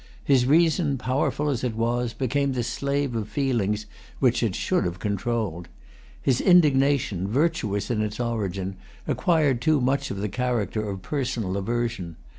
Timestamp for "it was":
1.63-2.13